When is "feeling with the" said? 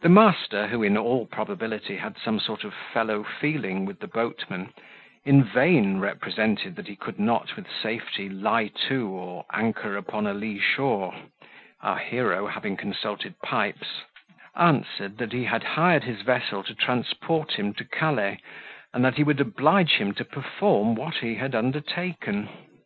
3.22-4.08